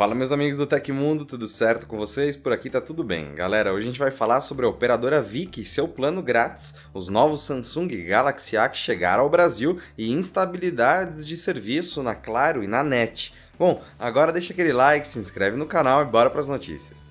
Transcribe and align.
Fala 0.00 0.14
meus 0.14 0.32
amigos 0.32 0.56
do 0.56 0.66
Tecmundo, 0.66 1.26
tudo 1.26 1.46
certo 1.46 1.86
com 1.86 1.98
vocês? 1.98 2.34
Por 2.34 2.54
aqui 2.54 2.70
tá 2.70 2.80
tudo 2.80 3.04
bem. 3.04 3.34
Galera, 3.34 3.70
hoje 3.70 3.86
a 3.86 3.90
gente 3.90 3.98
vai 3.98 4.10
falar 4.10 4.40
sobre 4.40 4.64
a 4.64 4.68
operadora 4.70 5.20
Vic 5.20 5.60
e 5.60 5.64
seu 5.66 5.86
plano 5.86 6.22
grátis, 6.22 6.74
os 6.94 7.10
novos 7.10 7.42
Samsung 7.42 8.06
Galaxy 8.06 8.56
A 8.56 8.66
que 8.66 8.78
chegaram 8.78 9.24
ao 9.24 9.28
Brasil 9.28 9.78
e 9.98 10.10
instabilidades 10.10 11.26
de 11.26 11.36
serviço 11.36 12.02
na 12.02 12.14
Claro 12.14 12.64
e 12.64 12.66
na 12.66 12.82
NET. 12.82 13.34
Bom, 13.58 13.82
agora 13.98 14.32
deixa 14.32 14.54
aquele 14.54 14.72
like, 14.72 15.06
se 15.06 15.18
inscreve 15.18 15.58
no 15.58 15.66
canal 15.66 16.00
e 16.00 16.06
bora 16.06 16.30
para 16.30 16.40
as 16.40 16.48
notícias. 16.48 17.04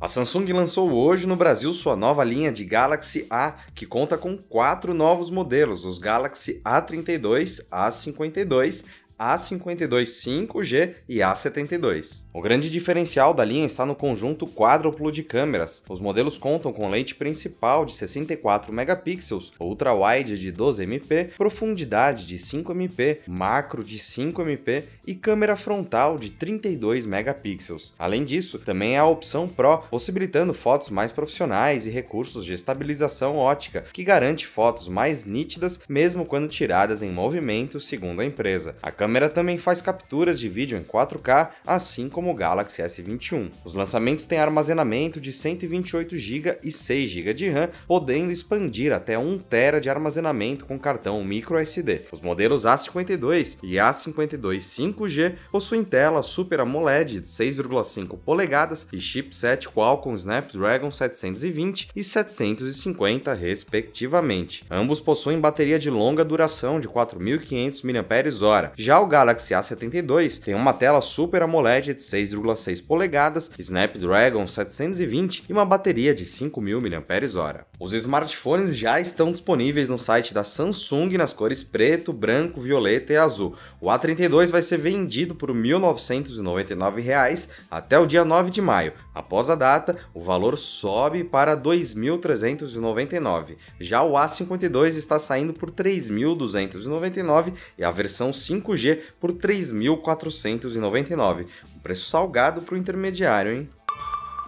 A 0.00 0.08
Samsung 0.08 0.50
lançou 0.54 0.90
hoje 0.90 1.26
no 1.26 1.36
Brasil 1.36 1.74
sua 1.74 1.94
nova 1.94 2.24
linha 2.24 2.50
de 2.50 2.64
Galaxy 2.64 3.26
A, 3.28 3.56
que 3.74 3.84
conta 3.84 4.16
com 4.16 4.34
quatro 4.34 4.94
novos 4.94 5.30
modelos: 5.30 5.84
os 5.84 5.98
Galaxy 5.98 6.58
A32, 6.64 7.68
A52, 7.70 8.86
a52 9.20 10.04
5G 10.04 10.94
e 11.06 11.18
A72. 11.18 12.24
O 12.32 12.40
grande 12.40 12.70
diferencial 12.70 13.34
da 13.34 13.44
linha 13.44 13.66
está 13.66 13.84
no 13.84 13.94
conjunto 13.94 14.46
quádruplo 14.46 15.12
de 15.12 15.22
câmeras. 15.22 15.82
Os 15.88 16.00
modelos 16.00 16.38
contam 16.38 16.72
com 16.72 16.88
lente 16.88 17.14
principal 17.14 17.84
de 17.84 17.92
64 17.92 18.72
megapixels, 18.72 19.52
ultra-wide 19.60 20.38
de 20.38 20.50
12 20.50 20.82
MP, 20.84 21.30
profundidade 21.36 22.26
de 22.26 22.38
5 22.38 22.72
MP, 22.72 23.20
macro 23.26 23.84
de 23.84 23.98
5 23.98 24.40
MP 24.40 24.84
e 25.06 25.14
câmera 25.14 25.54
frontal 25.54 26.16
de 26.16 26.30
32 26.30 27.04
megapixels. 27.04 27.92
Além 27.98 28.24
disso, 28.24 28.58
também 28.58 28.96
há 28.96 29.02
a 29.02 29.06
opção 29.06 29.46
Pro, 29.46 29.78
possibilitando 29.90 30.54
fotos 30.54 30.88
mais 30.88 31.12
profissionais 31.12 31.86
e 31.86 31.90
recursos 31.90 32.44
de 32.44 32.54
estabilização 32.54 33.36
ótica, 33.36 33.84
que 33.92 34.04
garante 34.04 34.46
fotos 34.46 34.88
mais 34.88 35.26
nítidas 35.26 35.80
mesmo 35.88 36.24
quando 36.24 36.48
tiradas 36.48 37.02
em 37.02 37.10
movimento, 37.10 37.78
segundo 37.80 38.20
a 38.20 38.24
empresa. 38.24 38.76
A 38.82 38.90
câmera 38.90 39.09
também 39.28 39.58
faz 39.58 39.80
capturas 39.80 40.38
de 40.38 40.48
vídeo 40.48 40.78
em 40.78 40.82
4K, 40.82 41.50
assim 41.66 42.08
como 42.08 42.30
o 42.30 42.34
Galaxy 42.34 42.82
S21. 42.82 43.50
Os 43.64 43.74
lançamentos 43.74 44.26
têm 44.26 44.38
armazenamento 44.38 45.20
de 45.20 45.32
128 45.32 46.16
GB 46.16 46.58
e 46.62 46.70
6 46.70 47.10
GB 47.10 47.34
de 47.34 47.48
RAM, 47.48 47.68
podendo 47.86 48.30
expandir 48.32 48.92
até 48.92 49.18
1 49.18 49.38
TB 49.38 49.80
de 49.80 49.90
armazenamento 49.90 50.64
com 50.64 50.78
cartão 50.78 51.22
microSD. 51.24 52.02
Os 52.12 52.20
modelos 52.20 52.64
A52 52.64 53.58
e 53.62 53.74
A52 53.74 54.58
5G 54.58 55.34
possuem 55.50 55.84
tela 55.84 56.22
Super 56.22 56.60
AMOLED 56.60 57.20
de 57.20 57.26
6,5 57.26 58.18
polegadas 58.18 58.86
e 58.92 59.00
chipset 59.00 59.68
Qualcomm 59.68 60.14
Snapdragon 60.14 60.90
720 60.90 61.90
e 61.94 62.04
750 62.04 63.32
respectivamente. 63.32 64.64
Ambos 64.70 65.00
possuem 65.00 65.40
bateria 65.40 65.78
de 65.78 65.90
longa 65.90 66.24
duração 66.24 66.80
de 66.80 66.88
4.500 66.88 67.82
mAh. 67.84 68.72
Já 68.76 68.99
o 69.00 69.06
Galaxy 69.06 69.54
A72 69.54 70.38
tem 70.42 70.54
uma 70.54 70.72
tela 70.72 71.00
Super 71.00 71.42
AMOLED 71.42 71.94
de 71.94 72.00
6,6 72.00 72.84
polegadas, 72.86 73.50
Snapdragon 73.58 74.46
720 74.46 75.44
e 75.48 75.52
uma 75.52 75.64
bateria 75.64 76.14
de 76.14 76.24
5.000 76.24 76.80
mAh. 76.80 77.64
Os 77.78 77.92
smartphones 77.94 78.76
já 78.76 79.00
estão 79.00 79.30
disponíveis 79.30 79.88
no 79.88 79.98
site 79.98 80.34
da 80.34 80.44
Samsung 80.44 81.16
nas 81.16 81.32
cores 81.32 81.62
preto, 81.62 82.12
branco, 82.12 82.60
violeta 82.60 83.14
e 83.14 83.16
azul. 83.16 83.54
O 83.80 83.86
A32 83.86 84.50
vai 84.50 84.60
ser 84.60 84.76
vendido 84.76 85.34
por 85.34 85.50
R$ 85.50 85.56
1.999 85.56 87.48
até 87.70 87.98
o 87.98 88.06
dia 88.06 88.24
9 88.24 88.50
de 88.50 88.60
maio. 88.60 88.92
Após 89.14 89.48
a 89.48 89.54
data, 89.54 89.96
o 90.12 90.20
valor 90.20 90.58
sobe 90.58 91.24
para 91.24 91.54
R$ 91.54 91.60
2.399. 91.60 93.56
Já 93.80 94.02
o 94.02 94.12
A52 94.14 94.96
está 94.96 95.18
saindo 95.18 95.52
por 95.52 95.70
R$ 95.70 95.76
3.299 95.76 97.54
e 97.78 97.84
a 97.84 97.90
versão 97.90 98.30
5G 98.30 98.79
por 99.18 99.30
R$ 99.30 99.36
3.499. 99.36 101.46
Um 101.76 101.80
preço 101.80 102.08
salgado 102.08 102.62
para 102.62 102.74
o 102.74 102.78
intermediário, 102.78 103.52
hein? 103.52 103.68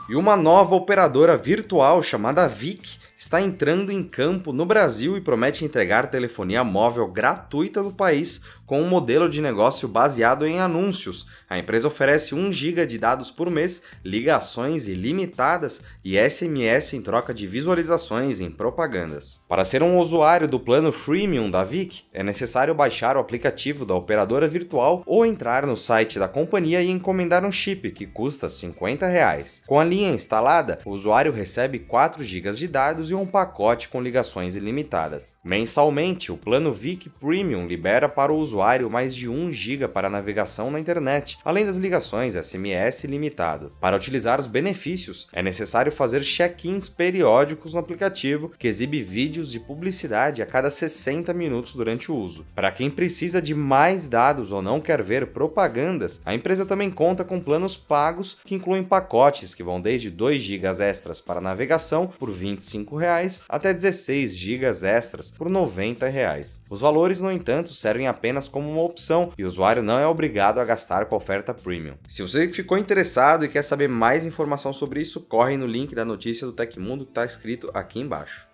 E 0.09 0.16
uma 0.16 0.37
nova 0.37 0.75
operadora 0.75 1.37
virtual 1.37 2.03
chamada 2.03 2.48
Vic 2.48 2.98
está 3.22 3.41
entrando 3.41 3.93
em 3.93 4.03
campo 4.03 4.53
no 4.53 4.66
Brasil 4.66 5.16
e 5.16 5.21
promete 5.21 5.65
entregar 5.65 6.10
telefonia 6.10 6.65
móvel 6.65 7.06
gratuita 7.06 7.81
no 7.81 7.93
país 7.93 8.43
com 8.66 8.81
um 8.81 8.88
modelo 8.88 9.28
de 9.28 9.41
negócio 9.41 9.87
baseado 9.87 10.47
em 10.47 10.59
anúncios. 10.59 11.27
A 11.49 11.59
empresa 11.59 11.87
oferece 11.87 12.34
1 12.34 12.50
GB 12.50 12.87
de 12.87 12.99
dados 12.99 13.31
por 13.31 13.49
mês, 13.49 13.81
ligações 14.05 14.88
ilimitadas 14.88 15.82
e 16.05 16.19
SMS 16.19 16.94
em 16.94 17.03
troca 17.03 17.32
de 17.32 17.47
visualizações 17.47 18.41
em 18.41 18.50
propagandas. 18.50 19.43
Para 19.47 19.65
ser 19.65 19.82
um 19.84 19.99
usuário 19.99 20.49
do 20.49 20.59
plano 20.59 20.91
freemium 20.91 21.50
da 21.50 21.62
Vic, 21.62 22.05
é 22.12 22.25
necessário 22.25 22.75
baixar 22.75 23.16
o 23.16 23.21
aplicativo 23.21 23.84
da 23.84 23.94
operadora 23.94 24.49
virtual 24.49 25.03
ou 25.06 25.25
entrar 25.25 25.65
no 25.65 25.77
site 25.77 26.19
da 26.19 26.27
companhia 26.27 26.82
e 26.82 26.91
encomendar 26.91 27.44
um 27.44 27.53
chip 27.53 27.91
que 27.93 28.06
custa 28.06 28.49
50 28.49 29.06
reais. 29.06 29.62
Com 29.66 29.78
a 29.78 29.84
linha 29.84 30.11
instalada, 30.11 30.81
o 30.84 30.91
usuário 30.91 31.31
recebe 31.31 31.78
4 31.78 32.25
GB 32.25 32.53
de 32.53 32.66
dados 32.66 33.12
e 33.12 33.15
um 33.15 33.27
pacote 33.27 33.89
com 33.89 34.00
ligações 34.00 34.56
ilimitadas. 34.56 35.37
Mensalmente, 35.45 36.33
o 36.33 36.37
plano 36.37 36.73
Vic 36.73 37.09
Premium 37.09 37.67
libera 37.67 38.09
para 38.09 38.33
o 38.33 38.39
usuário 38.39 38.91
mais 38.91 39.15
de 39.15 39.28
1 39.28 39.53
GB 39.53 39.89
para 39.89 40.11
navegação 40.11 40.71
na 40.71 40.81
internet, 40.81 41.39
além 41.45 41.67
das 41.67 41.77
ligações 41.77 42.34
SMS 42.34 43.05
limitado. 43.05 43.73
Para 43.81 43.97
utilizar 43.97 44.41
os 44.41 44.47
benefícios, 44.47 45.28
é 45.33 45.43
necessário 45.43 45.93
fazer 45.93 46.23
check-ins 46.23 46.89
periódicos 46.89 47.75
no 47.75 47.81
aplicativo, 47.81 48.50
que 48.59 48.69
exibe 48.69 49.03
vídeos 49.03 49.53
de 49.53 49.61
publicidade 49.61 50.43
a 50.43 50.47
cada 50.47 50.71
60 50.71 51.33
minutos 51.34 51.75
durante 51.75 52.11
o 52.11 52.17
uso. 52.17 52.47
Para 52.55 52.73
quem 52.73 52.89
precisa 52.89 53.43
de 53.43 53.55
mais 53.55 54.09
dados 54.09 54.53
ou 54.53 54.62
não 54.62 54.81
quer 54.81 55.03
ver 55.03 55.29
propagandas, 55.29 56.21
a 56.25 56.34
empresa 56.34 56.65
também 56.65 56.91
conta 56.91 57.25
com 57.25 57.41
planos 57.41 57.77
pagos 57.77 58.39
que 58.44 58.55
incluem 58.55 58.83
pacotes 58.83 59.55
que 59.55 59.62
vão 59.62 59.81
desde 59.81 60.11
2 60.11 60.43
GB 60.43 60.83
extras 60.83 61.21
para 61.21 61.41
navegação 61.41 62.06
por 62.06 62.29
R$ 62.29 62.34
25 62.34 62.91
reais, 62.97 63.42
até 63.48 63.72
16 63.72 64.36
GB 64.36 64.66
extras 64.86 65.30
por 65.30 65.48
90 65.48 66.08
reais. 66.08 66.62
Os 66.70 66.80
valores, 66.80 67.20
no 67.20 67.30
entanto, 67.30 67.75
servem 67.75 68.06
apenas 68.06 68.48
como 68.48 68.70
uma 68.70 68.82
opção 68.82 69.32
e 69.36 69.44
o 69.44 69.48
usuário 69.48 69.82
não 69.82 69.98
é 69.98 70.06
obrigado 70.06 70.58
a 70.58 70.64
gastar 70.64 71.06
com 71.06 71.14
a 71.14 71.19
oferta 71.19 71.54
premium. 71.54 71.94
Se 72.08 72.22
você 72.22 72.48
ficou 72.48 72.78
interessado 72.78 73.44
e 73.44 73.48
quer 73.48 73.62
saber 73.62 73.88
mais 73.88 74.26
informação 74.26 74.72
sobre 74.72 75.00
isso, 75.00 75.20
corre 75.20 75.56
no 75.56 75.66
link 75.66 75.94
da 75.94 76.04
notícia 76.04 76.47
do 76.47 76.52
Tecmundo 76.52 77.04
que 77.04 77.10
está 77.10 77.25
escrito 77.25 77.70
aqui 77.75 78.00
embaixo. 78.00 78.51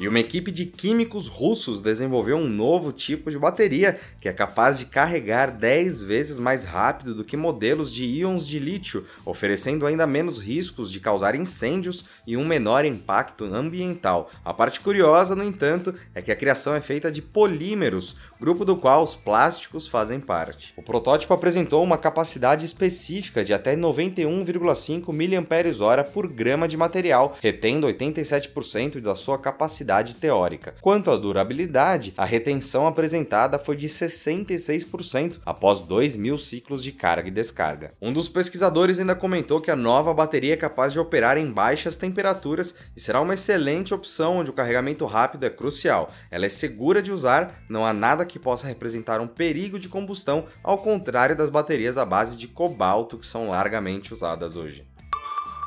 E 0.00 0.08
uma 0.08 0.18
equipe 0.18 0.50
de 0.50 0.66
químicos 0.66 1.28
russos 1.28 1.80
desenvolveu 1.80 2.36
um 2.36 2.48
novo 2.48 2.90
tipo 2.90 3.30
de 3.30 3.38
bateria 3.38 3.96
que 4.20 4.28
é 4.28 4.32
capaz 4.32 4.76
de 4.76 4.86
carregar 4.86 5.52
10 5.52 6.02
vezes 6.02 6.36
mais 6.36 6.64
rápido 6.64 7.14
do 7.14 7.22
que 7.22 7.36
modelos 7.36 7.92
de 7.92 8.04
íons 8.04 8.44
de 8.44 8.58
lítio, 8.58 9.06
oferecendo 9.24 9.86
ainda 9.86 10.04
menos 10.04 10.40
riscos 10.40 10.90
de 10.90 10.98
causar 10.98 11.36
incêndios 11.36 12.06
e 12.26 12.36
um 12.36 12.44
menor 12.44 12.84
impacto 12.84 13.44
ambiental. 13.44 14.32
A 14.44 14.52
parte 14.52 14.80
curiosa, 14.80 15.36
no 15.36 15.44
entanto, 15.44 15.94
é 16.12 16.20
que 16.20 16.32
a 16.32 16.36
criação 16.36 16.74
é 16.74 16.80
feita 16.80 17.10
de 17.10 17.22
polímeros, 17.22 18.16
grupo 18.40 18.64
do 18.64 18.76
qual 18.76 19.04
os 19.04 19.14
plásticos 19.14 19.86
fazem 19.86 20.18
parte. 20.18 20.74
O 20.76 20.82
protótipo 20.82 21.32
apresentou 21.32 21.84
uma 21.84 21.96
capacidade 21.96 22.66
específica 22.66 23.44
de 23.44 23.54
até 23.54 23.76
91,5 23.76 25.12
mAh 25.12 26.04
por 26.12 26.26
grama 26.26 26.66
de 26.66 26.76
material, 26.76 27.38
retendo 27.40 27.86
87% 27.86 29.00
da 29.00 29.14
sua 29.14 29.38
capacidade 29.38 29.83
capacidade 29.84 30.14
teórica. 30.16 30.74
Quanto 30.80 31.10
à 31.10 31.16
durabilidade, 31.16 32.14
a 32.16 32.24
retenção 32.24 32.86
apresentada 32.86 33.58
foi 33.58 33.76
de 33.76 33.86
66% 33.86 35.40
após 35.44 35.80
2 35.80 36.16
mil 36.16 36.38
ciclos 36.38 36.82
de 36.82 36.90
carga 36.90 37.28
e 37.28 37.30
descarga. 37.30 37.90
Um 38.00 38.12
dos 38.12 38.28
pesquisadores 38.28 38.98
ainda 38.98 39.14
comentou 39.14 39.60
que 39.60 39.70
a 39.70 39.76
nova 39.76 40.14
bateria 40.14 40.54
é 40.54 40.56
capaz 40.56 40.92
de 40.92 40.98
operar 40.98 41.36
em 41.36 41.50
baixas 41.50 41.96
temperaturas 41.96 42.74
e 42.96 43.00
será 43.00 43.20
uma 43.20 43.34
excelente 43.34 43.92
opção 43.92 44.38
onde 44.38 44.50
o 44.50 44.54
carregamento 44.54 45.04
rápido 45.04 45.44
é 45.44 45.50
crucial. 45.50 46.08
Ela 46.30 46.46
é 46.46 46.48
segura 46.48 47.02
de 47.02 47.12
usar, 47.12 47.62
não 47.68 47.84
há 47.84 47.92
nada 47.92 48.24
que 48.24 48.38
possa 48.38 48.66
representar 48.66 49.20
um 49.20 49.26
perigo 49.26 49.78
de 49.78 49.88
combustão, 49.88 50.46
ao 50.62 50.78
contrário 50.78 51.36
das 51.36 51.50
baterias 51.50 51.98
à 51.98 52.04
base 52.04 52.36
de 52.36 52.48
cobalto 52.48 53.18
que 53.18 53.26
são 53.26 53.50
largamente 53.50 54.12
usadas 54.12 54.56
hoje. 54.56 54.93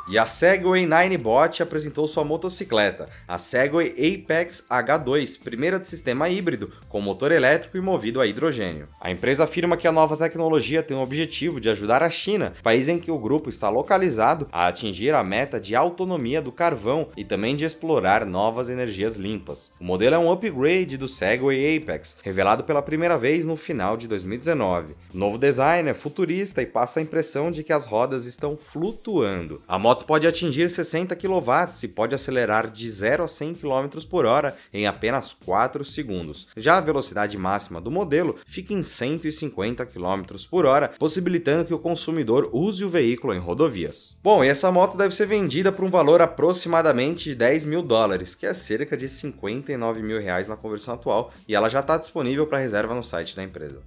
E 0.09 0.17
a 0.17 0.25
Segway 0.25 0.85
Ninebot 0.85 1.61
apresentou 1.61 2.07
sua 2.07 2.23
motocicleta, 2.23 3.09
a 3.27 3.37
Segway 3.37 3.89
Apex 3.89 4.63
H2, 4.69 5.37
primeira 5.43 5.77
de 5.77 5.85
sistema 5.85 6.29
híbrido, 6.29 6.71
com 6.87 7.01
motor 7.01 7.29
elétrico 7.29 7.75
e 7.75 7.81
movido 7.81 8.21
a 8.21 8.25
hidrogênio. 8.25 8.87
A 9.01 9.11
empresa 9.11 9.43
afirma 9.43 9.75
que 9.75 9.85
a 9.85 9.91
nova 9.91 10.15
tecnologia 10.15 10.81
tem 10.81 10.95
o 10.95 11.01
objetivo 11.01 11.59
de 11.59 11.69
ajudar 11.69 12.03
a 12.03 12.09
China, 12.09 12.53
país 12.63 12.87
em 12.87 12.99
que 12.99 13.11
o 13.11 13.19
grupo 13.19 13.49
está 13.49 13.67
localizado, 13.69 14.47
a 14.49 14.67
atingir 14.67 15.13
a 15.13 15.21
meta 15.25 15.59
de 15.59 15.75
autonomia 15.75 16.41
do 16.41 16.53
carvão 16.53 17.09
e 17.17 17.25
também 17.25 17.57
de 17.57 17.65
explorar 17.65 18.25
novas 18.25 18.69
energias 18.69 19.17
limpas. 19.17 19.73
O 19.77 19.83
modelo 19.83 20.15
é 20.15 20.19
um 20.19 20.31
upgrade 20.31 20.95
do 20.95 21.09
Segway 21.09 21.75
Apex, 21.75 22.15
revelado 22.23 22.63
pela 22.63 22.81
primeira 22.81 23.17
vez 23.17 23.43
no 23.43 23.57
final 23.57 23.97
de 23.97 24.07
2019. 24.07 24.95
O 25.13 25.17
novo 25.17 25.37
design 25.37 25.89
é 25.89 25.93
futurista 25.93 26.61
e 26.61 26.65
passa 26.65 27.01
a 27.01 27.03
impressão 27.03 27.51
de 27.51 27.61
que 27.61 27.73
as 27.73 27.85
rodas 27.85 28.23
estão 28.23 28.55
flutuando. 28.55 29.61
A 29.67 29.77
moto 29.77 29.96
moto 29.97 30.05
pode 30.05 30.27
atingir 30.27 30.69
60 30.69 31.15
kW 31.15 31.51
e 31.81 31.87
pode 31.87 32.13
acelerar 32.13 32.69
de 32.69 32.87
0 32.87 33.23
a 33.23 33.27
100 33.27 33.55
km 33.55 34.05
por 34.07 34.25
hora 34.25 34.55
em 34.71 34.85
apenas 34.85 35.35
4 35.43 35.83
segundos. 35.83 36.47
Já 36.55 36.77
a 36.77 36.81
velocidade 36.81 37.35
máxima 37.35 37.81
do 37.81 37.89
modelo 37.89 38.37
fica 38.45 38.73
em 38.73 38.83
150 38.83 39.85
km 39.87 40.23
por 40.49 40.65
hora, 40.67 40.91
possibilitando 40.99 41.65
que 41.65 41.73
o 41.73 41.79
consumidor 41.79 42.49
use 42.53 42.85
o 42.85 42.89
veículo 42.89 43.33
em 43.33 43.39
rodovias. 43.39 44.19
Bom, 44.23 44.43
e 44.43 44.47
essa 44.47 44.71
moto 44.71 44.97
deve 44.97 45.15
ser 45.15 45.25
vendida 45.25 45.71
por 45.71 45.83
um 45.83 45.89
valor 45.89 46.21
aproximadamente 46.21 47.31
de 47.31 47.35
10 47.35 47.65
mil 47.65 47.81
dólares, 47.81 48.35
que 48.35 48.45
é 48.45 48.53
cerca 48.53 48.95
de 48.95 49.09
59 49.09 50.03
mil 50.03 50.19
reais 50.19 50.47
na 50.47 50.55
conversão 50.55 50.93
atual, 50.93 51.33
e 51.47 51.55
ela 51.55 51.69
já 51.69 51.79
está 51.79 51.97
disponível 51.97 52.45
para 52.45 52.59
reserva 52.59 52.93
no 52.93 53.01
site 53.01 53.35
da 53.35 53.43
empresa. 53.43 53.81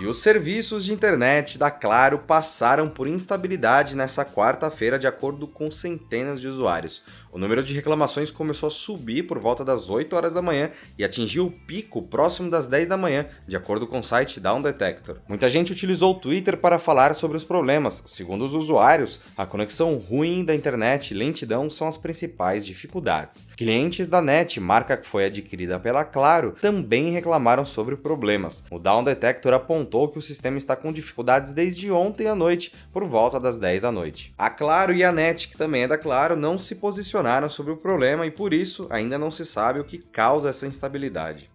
E 0.00 0.06
os 0.06 0.18
serviços 0.18 0.84
de 0.84 0.92
internet 0.92 1.58
da 1.58 1.72
Claro 1.72 2.20
passaram 2.20 2.88
por 2.88 3.08
instabilidade 3.08 3.96
nessa 3.96 4.24
quarta-feira, 4.24 4.96
de 4.96 5.08
acordo 5.08 5.48
com 5.48 5.72
centenas 5.72 6.40
de 6.40 6.46
usuários. 6.46 7.02
O 7.32 7.38
número 7.38 7.64
de 7.64 7.74
reclamações 7.74 8.30
começou 8.30 8.68
a 8.68 8.70
subir 8.70 9.26
por 9.26 9.40
volta 9.40 9.64
das 9.64 9.90
8 9.90 10.14
horas 10.14 10.32
da 10.32 10.40
manhã 10.40 10.70
e 10.96 11.02
atingiu 11.02 11.46
o 11.46 11.50
pico 11.50 12.00
próximo 12.00 12.48
das 12.48 12.68
10 12.68 12.88
da 12.88 12.96
manhã, 12.96 13.26
de 13.46 13.56
acordo 13.56 13.88
com 13.88 13.98
o 13.98 14.04
site 14.04 14.38
Down 14.38 14.62
Detector. 14.62 15.16
Muita 15.26 15.50
gente 15.50 15.72
utilizou 15.72 16.12
o 16.12 16.20
Twitter 16.20 16.56
para 16.56 16.78
falar 16.78 17.12
sobre 17.16 17.36
os 17.36 17.42
problemas. 17.42 18.00
Segundo 18.06 18.44
os 18.44 18.54
usuários, 18.54 19.18
a 19.36 19.44
conexão 19.44 19.96
ruim 19.96 20.44
da 20.44 20.54
internet 20.54 21.10
e 21.10 21.14
lentidão 21.14 21.68
são 21.68 21.88
as 21.88 21.96
principais 21.96 22.64
dificuldades. 22.64 23.48
Clientes 23.56 24.06
da 24.06 24.22
NET, 24.22 24.60
marca 24.60 24.96
que 24.96 25.08
foi 25.08 25.24
adquirida 25.24 25.80
pela 25.80 26.04
Claro, 26.04 26.54
também 26.62 27.10
reclamaram 27.10 27.66
sobre 27.66 27.96
problemas. 27.96 28.62
O 28.70 28.78
Down 28.78 29.02
Detector 29.02 29.52
apontou 29.52 29.87
que 29.88 30.18
o 30.18 30.22
sistema 30.22 30.58
está 30.58 30.76
com 30.76 30.92
dificuldades 30.92 31.52
desde 31.52 31.90
ontem 31.90 32.28
à 32.28 32.34
noite, 32.34 32.72
por 32.92 33.04
volta 33.04 33.40
das 33.40 33.58
10 33.58 33.82
da 33.82 33.90
noite. 33.90 34.34
A 34.36 34.50
Claro 34.50 34.92
e 34.92 35.02
a 35.02 35.10
NET, 35.10 35.48
que 35.48 35.56
também 35.56 35.82
é 35.82 35.88
da 35.88 35.98
Claro, 35.98 36.36
não 36.36 36.58
se 36.58 36.74
posicionaram 36.74 37.48
sobre 37.48 37.72
o 37.72 37.76
problema 37.76 38.26
e 38.26 38.30
por 38.30 38.52
isso 38.52 38.86
ainda 38.90 39.18
não 39.18 39.30
se 39.30 39.44
sabe 39.44 39.80
o 39.80 39.84
que 39.84 39.98
causa 39.98 40.50
essa 40.50 40.66
instabilidade. 40.66 41.50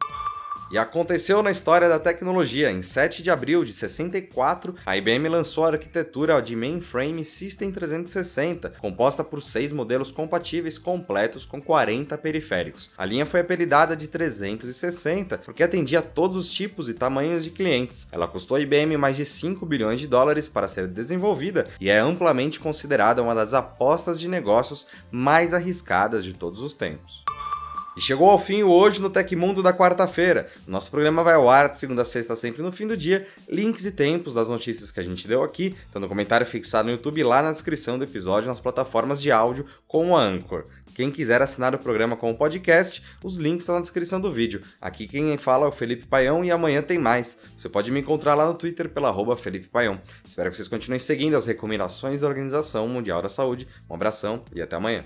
E 0.74 0.78
aconteceu 0.80 1.44
na 1.44 1.52
história 1.52 1.88
da 1.88 2.00
tecnologia. 2.00 2.72
Em 2.72 2.82
7 2.82 3.22
de 3.22 3.30
abril 3.30 3.64
de 3.64 3.72
64, 3.72 4.74
a 4.84 4.98
IBM 4.98 5.30
lançou 5.30 5.66
a 5.66 5.68
arquitetura 5.68 6.42
de 6.42 6.56
Mainframe 6.56 7.24
System 7.24 7.72
360, 7.72 8.72
composta 8.80 9.24
por 9.24 9.40
seis 9.40 9.72
modelos 9.72 10.12
compatíveis 10.12 10.80
completos 10.80 11.46
com 11.46 11.62
40 11.62 12.18
periféricos. 12.18 12.90
A 12.98 13.06
linha 13.06 13.24
foi 13.24 13.42
apelidada 13.42 13.96
de 13.96 14.08
360 14.08 15.38
porque 15.46 15.62
atendia 15.62 16.02
todos 16.02 16.36
os 16.36 16.50
tipos 16.50 16.90
e 16.90 16.96
tamanhos 16.96 17.44
de 17.44 17.52
clientes. 17.52 18.08
Ela 18.12 18.28
custou 18.28 18.58
a 18.58 18.60
IBM 18.60 18.98
mais 18.98 19.16
de 19.16 19.26
5 19.26 19.64
bilhões 19.68 20.00
de 20.00 20.08
dólares 20.08 20.50
para 20.50 20.68
ser 20.68 20.88
desenvolvida 20.88 21.68
e 21.80 21.88
é 21.88 22.00
amplamente 22.00 22.60
considerada 22.60 23.22
uma 23.22 23.36
das 23.36 23.54
apostas 23.54 24.20
de 24.20 24.28
negócios 24.28 24.88
mais 25.12 25.54
arriscadas 25.54 26.26
de 26.26 26.34
todos 26.34 26.62
os 26.62 26.74
tempos. 26.74 27.24
E 27.96 28.02
chegou 28.02 28.30
ao 28.30 28.40
fim 28.40 28.64
Hoje 28.64 29.00
no 29.00 29.10
Tecmundo 29.10 29.62
da 29.62 29.72
quarta-feira. 29.72 30.50
Nosso 30.68 30.90
programa 30.90 31.24
vai 31.24 31.36
ao 31.36 31.50
ar 31.50 31.70
de 31.70 31.78
segunda 31.78 32.02
a 32.02 32.06
sexta, 32.06 32.36
sempre 32.36 32.64
no 32.64 32.72
fim 32.72 32.88
do 32.88 32.98
dia. 32.98 33.28
Links 33.48 33.86
e 33.86 33.92
tempos 33.92 34.34
das 34.34 34.50
notícias 34.50 34.92
que 34.92 35.00
a 35.00 35.04
gente 35.04 35.28
deu 35.28 35.44
aqui 35.44 35.76
estão 35.86 36.02
no 36.02 36.08
comentário 36.08 36.46
fixado 36.46 36.88
no 36.88 36.96
YouTube 36.96 37.24
lá 37.24 37.44
na 37.44 37.52
descrição 37.52 37.98
do 37.98 38.04
episódio 38.04 38.50
nas 38.50 38.60
plataformas 38.60 39.22
de 39.22 39.32
áudio 39.32 39.66
com 39.88 40.18
a 40.18 40.24
Anchor. 40.24 40.66
Quem 40.96 41.12
quiser 41.12 41.42
assinar 41.42 41.74
o 41.74 41.80
programa 41.80 42.16
como 42.16 42.38
podcast, 42.38 43.04
os 43.24 43.38
links 43.38 43.64
estão 43.64 43.76
na 43.76 43.82
descrição 43.82 44.20
do 44.20 44.32
vídeo. 44.32 44.62
Aqui 44.80 45.08
quem 45.08 45.38
fala 45.38 45.66
é 45.66 45.70
o 45.70 45.72
Felipe 45.72 46.08
Paião 46.08 46.44
e 46.44 46.52
amanhã 46.52 46.82
tem 46.82 46.98
mais. 46.98 47.38
Você 47.58 47.68
pode 47.68 47.92
me 47.92 48.00
encontrar 48.00 48.36
lá 48.36 48.48
no 48.48 48.56
Twitter 48.56 48.90
pela 48.90 49.10
arroba 49.10 49.36
Felipe 49.36 49.68
Paião. 49.68 50.00
Espero 50.24 50.50
que 50.50 50.56
vocês 50.56 50.68
continuem 50.68 51.00
seguindo 51.00 51.36
as 51.36 51.48
recomendações 51.48 52.22
da 52.22 52.28
Organização 52.28 52.88
Mundial 52.88 53.22
da 53.22 53.30
Saúde. 53.30 53.68
Um 53.90 53.96
abração 53.96 54.44
e 54.54 54.62
até 54.62 54.76
amanhã. 54.76 55.04